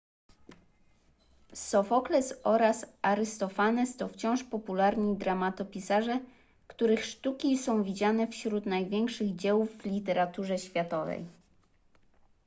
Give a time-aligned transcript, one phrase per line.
[1.63, 6.19] sofokles oraz arystofanes to wciąż popularni dramatopisarze
[6.67, 11.25] których sztuki są widziane wśród największych dzieł w literaturze światowej